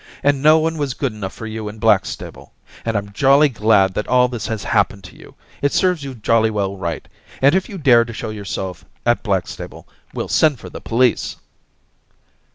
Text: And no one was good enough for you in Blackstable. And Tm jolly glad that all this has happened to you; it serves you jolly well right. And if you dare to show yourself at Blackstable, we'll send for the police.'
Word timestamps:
And 0.23 0.41
no 0.41 0.57
one 0.57 0.79
was 0.79 0.95
good 0.95 1.13
enough 1.13 1.33
for 1.33 1.45
you 1.45 1.69
in 1.69 1.77
Blackstable. 1.77 2.53
And 2.85 2.97
Tm 2.97 3.13
jolly 3.13 3.49
glad 3.49 3.93
that 3.93 4.07
all 4.07 4.27
this 4.27 4.47
has 4.47 4.63
happened 4.63 5.03
to 5.03 5.15
you; 5.15 5.35
it 5.61 5.73
serves 5.73 6.03
you 6.03 6.15
jolly 6.15 6.49
well 6.49 6.75
right. 6.75 7.07
And 7.39 7.53
if 7.53 7.69
you 7.69 7.77
dare 7.77 8.03
to 8.05 8.11
show 8.13 8.31
yourself 8.31 8.83
at 9.05 9.21
Blackstable, 9.21 9.87
we'll 10.11 10.27
send 10.27 10.59
for 10.59 10.71
the 10.71 10.81
police.' 10.81 11.35